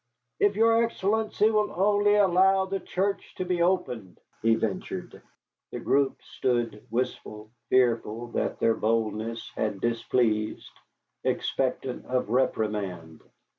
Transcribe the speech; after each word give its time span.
"If 0.39 0.55
your 0.55 0.83
Excellency 0.83 1.51
will 1.51 1.71
only 1.75 2.15
allow 2.15 2.65
the 2.65 2.79
church 2.79 3.35
to 3.35 3.45
be 3.45 3.61
opened" 3.61 4.19
he 4.41 4.55
ventured. 4.55 5.21
The 5.69 5.79
group 5.79 6.19
stood 6.23 6.87
wistful, 6.89 7.51
fearful 7.69 8.29
that 8.31 8.59
their 8.59 8.73
boldness 8.73 9.51
had 9.55 9.79
displeased, 9.79 10.71
expectant 11.23 12.07
of 12.07 12.31
reprimand. 12.31 13.21